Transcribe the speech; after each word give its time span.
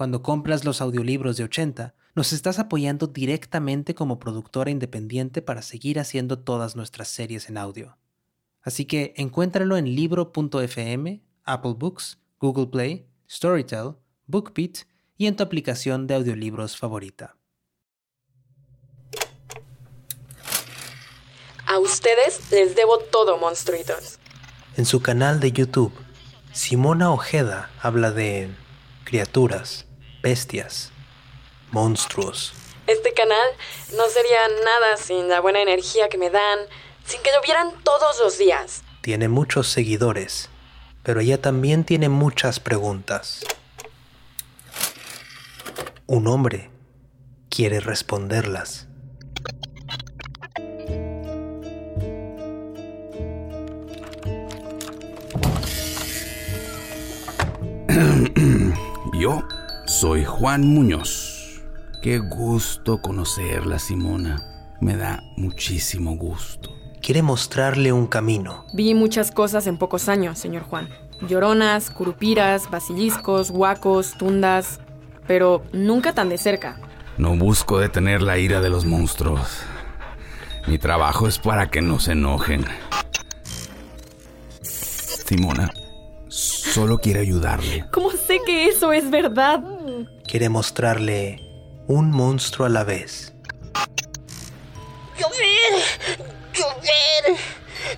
cuando 0.00 0.22
compras 0.22 0.64
los 0.64 0.80
audiolibros 0.80 1.36
de 1.36 1.44
80, 1.44 1.94
nos 2.14 2.32
estás 2.32 2.58
apoyando 2.58 3.06
directamente 3.06 3.94
como 3.94 4.18
productora 4.18 4.70
independiente 4.70 5.42
para 5.42 5.60
seguir 5.60 6.00
haciendo 6.00 6.38
todas 6.38 6.74
nuestras 6.74 7.08
series 7.08 7.50
en 7.50 7.58
audio. 7.58 7.98
Así 8.62 8.86
que 8.86 9.12
encuéntralo 9.18 9.76
en 9.76 9.94
libro.fm, 9.94 11.22
Apple 11.44 11.74
Books, 11.76 12.18
Google 12.38 12.68
Play, 12.68 13.10
Storytel, 13.28 13.96
BookBeat 14.26 14.86
y 15.18 15.26
en 15.26 15.36
tu 15.36 15.42
aplicación 15.42 16.06
de 16.06 16.14
audiolibros 16.14 16.78
favorita. 16.78 17.36
A 21.66 21.78
ustedes 21.78 22.50
les 22.50 22.74
debo 22.74 23.00
todo, 23.00 23.36
monstruitos. 23.36 24.18
En 24.78 24.86
su 24.86 25.02
canal 25.02 25.40
de 25.40 25.52
YouTube, 25.52 25.92
Simona 26.54 27.12
Ojeda 27.12 27.70
habla 27.82 28.12
de 28.12 28.48
criaturas, 29.04 29.84
bestias, 30.22 30.90
monstruos. 31.70 32.52
Este 32.86 33.12
canal 33.12 33.48
no 33.96 34.08
sería 34.08 34.48
nada 34.64 34.96
sin 34.96 35.28
la 35.28 35.40
buena 35.40 35.62
energía 35.62 36.08
que 36.08 36.18
me 36.18 36.30
dan, 36.30 36.58
sin 37.04 37.22
que 37.22 37.30
llovieran 37.32 37.72
todos 37.82 38.18
los 38.18 38.38
días. 38.38 38.82
Tiene 39.00 39.28
muchos 39.28 39.68
seguidores, 39.68 40.50
pero 41.02 41.20
ella 41.20 41.40
también 41.40 41.84
tiene 41.84 42.08
muchas 42.08 42.60
preguntas. 42.60 43.44
Un 46.06 46.26
hombre 46.26 46.70
quiere 47.48 47.80
responderlas. 47.80 48.88
Yo 59.18 59.42
soy 59.90 60.24
Juan 60.24 60.64
Muñoz. 60.68 61.62
Qué 62.00 62.18
gusto 62.18 63.02
conocerla, 63.02 63.80
Simona. 63.80 64.36
Me 64.80 64.96
da 64.96 65.20
muchísimo 65.36 66.16
gusto. 66.16 66.70
Quiere 67.02 67.22
mostrarle 67.22 67.92
un 67.92 68.06
camino. 68.06 68.66
Vi 68.72 68.94
muchas 68.94 69.32
cosas 69.32 69.66
en 69.66 69.78
pocos 69.78 70.08
años, 70.08 70.38
señor 70.38 70.62
Juan. 70.62 70.88
Lloronas, 71.26 71.90
curupiras, 71.90 72.70
basiliscos, 72.70 73.50
huacos, 73.50 74.16
tundas, 74.16 74.78
pero 75.26 75.64
nunca 75.72 76.14
tan 76.14 76.28
de 76.28 76.38
cerca. 76.38 76.80
No 77.18 77.36
busco 77.36 77.80
detener 77.80 78.22
la 78.22 78.38
ira 78.38 78.60
de 78.60 78.70
los 78.70 78.84
monstruos. 78.84 79.64
Mi 80.68 80.78
trabajo 80.78 81.26
es 81.26 81.40
para 81.40 81.68
que 81.68 81.82
no 81.82 81.98
se 81.98 82.12
enojen. 82.12 82.64
Simona, 84.62 85.72
solo 86.28 86.98
quiere 86.98 87.20
ayudarle. 87.20 87.86
¿Cómo 87.90 88.12
sé 88.12 88.38
que 88.46 88.68
eso 88.68 88.92
es 88.92 89.10
verdad? 89.10 89.60
Quiere 90.30 90.48
mostrarle 90.48 91.40
un 91.88 92.12
monstruo 92.12 92.64
a 92.64 92.68
la 92.68 92.84
vez. 92.84 93.32
Llover, 95.18 95.82
llover. 96.54 97.36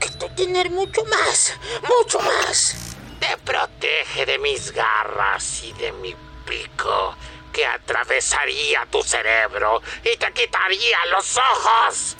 Quiero 0.00 0.34
tener 0.34 0.68
mucho 0.70 1.04
más, 1.04 1.54
mucho 1.88 2.18
más. 2.18 2.96
Te 3.20 3.36
protege 3.44 4.26
de 4.26 4.38
mis 4.40 4.72
garras 4.72 5.62
y 5.62 5.72
de 5.74 5.92
mi 5.92 6.16
pico 6.44 7.14
que 7.52 7.64
atravesaría 7.64 8.84
tu 8.90 9.04
cerebro 9.04 9.80
y 10.02 10.16
te 10.16 10.32
quitaría 10.32 10.98
los 11.12 11.36
ojos. 11.36 12.16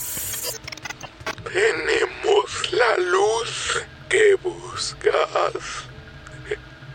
Tenemos 1.52 2.72
la 2.72 2.96
luz 2.98 3.82
que 4.08 4.36
buscas. 4.36 5.88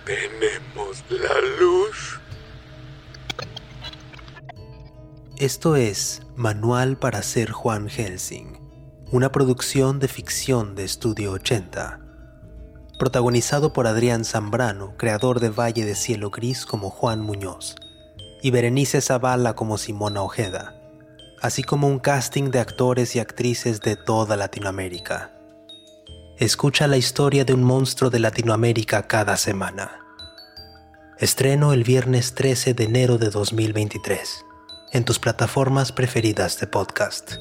Tenemos 0.06 1.04
la 1.10 1.42
luz. 1.60 2.11
Esto 5.42 5.76
es 5.76 6.22
Manual 6.36 7.00
para 7.00 7.24
ser 7.24 7.50
Juan 7.50 7.90
Helsing, 7.90 8.60
una 9.12 9.32
producción 9.32 9.98
de 9.98 10.08
ficción 10.08 10.76
de 10.76 10.84
Estudio 10.84 11.32
80, 11.32 12.00
protagonizado 13.00 13.74
por 13.74 13.88
Adrián 13.88 14.24
Zambrano, 14.24 14.96
creador 14.98 15.40
de 15.40 15.50
Valle 15.50 15.84
de 15.84 15.96
Cielo 15.96 16.30
Gris 16.30 16.68
como 16.68 16.92
Juan 16.92 17.22
Muñoz, 17.22 17.76
y 18.44 18.52
Berenice 18.52 19.02
Zavala 19.02 19.56
como 19.56 19.80
Simona 19.80 20.22
Ojeda, 20.22 20.80
así 21.42 21.64
como 21.64 21.88
un 21.88 21.98
casting 21.98 22.52
de 22.52 22.60
actores 22.60 23.16
y 23.16 23.20
actrices 23.20 23.82
de 23.82 23.96
toda 23.96 24.38
Latinoamérica. 24.38 25.32
Escucha 26.38 26.86
la 26.86 26.98
historia 26.98 27.46
de 27.46 27.56
un 27.56 27.64
monstruo 27.64 28.12
de 28.12 28.20
Latinoamérica 28.20 29.08
cada 29.08 29.38
semana. 29.38 30.06
Estreno 31.18 31.74
el 31.74 31.84
viernes 31.84 32.36
13 32.36 32.76
de 32.76 32.84
enero 32.84 33.18
de 33.18 33.32
2023 33.32 34.46
en 34.92 35.06
tus 35.06 35.20
plataformas 35.20 35.92
preferidas 35.92 36.60
de 36.60 36.68
podcast. 36.68 37.36